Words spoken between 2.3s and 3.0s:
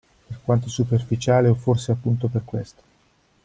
questo.